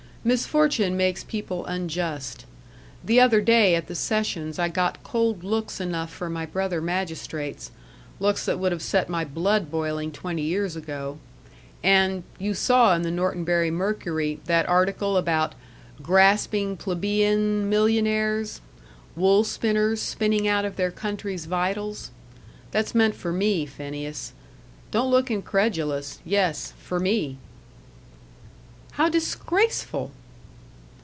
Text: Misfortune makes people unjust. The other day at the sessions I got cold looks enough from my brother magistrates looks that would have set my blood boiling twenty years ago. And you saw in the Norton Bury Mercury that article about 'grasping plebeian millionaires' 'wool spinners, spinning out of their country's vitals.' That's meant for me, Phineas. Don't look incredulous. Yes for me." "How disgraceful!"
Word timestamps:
Misfortune 0.23 0.95
makes 0.95 1.23
people 1.23 1.65
unjust. 1.65 2.45
The 3.03 3.19
other 3.19 3.41
day 3.41 3.73
at 3.73 3.87
the 3.87 3.95
sessions 3.95 4.59
I 4.59 4.69
got 4.69 5.01
cold 5.01 5.43
looks 5.43 5.81
enough 5.81 6.11
from 6.13 6.31
my 6.33 6.45
brother 6.45 6.79
magistrates 6.79 7.71
looks 8.19 8.45
that 8.45 8.59
would 8.59 8.71
have 8.71 8.83
set 8.83 9.09
my 9.09 9.25
blood 9.25 9.71
boiling 9.71 10.11
twenty 10.11 10.43
years 10.43 10.75
ago. 10.75 11.17
And 11.81 12.21
you 12.37 12.53
saw 12.53 12.95
in 12.95 13.01
the 13.01 13.09
Norton 13.09 13.43
Bury 13.43 13.71
Mercury 13.71 14.39
that 14.45 14.69
article 14.69 15.17
about 15.17 15.55
'grasping 16.03 16.77
plebeian 16.77 17.67
millionaires' 17.67 18.61
'wool 19.15 19.43
spinners, 19.43 19.99
spinning 20.03 20.47
out 20.47 20.65
of 20.65 20.75
their 20.75 20.91
country's 20.91 21.45
vitals.' 21.47 22.11
That's 22.69 22.93
meant 22.93 23.15
for 23.15 23.33
me, 23.33 23.65
Phineas. 23.65 24.33
Don't 24.91 25.09
look 25.09 25.31
incredulous. 25.31 26.19
Yes 26.23 26.75
for 26.79 26.99
me." 26.99 27.39
"How 28.95 29.07
disgraceful!" 29.07 30.11